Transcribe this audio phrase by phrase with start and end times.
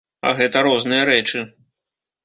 [0.29, 1.47] А гэта розныя рэчы.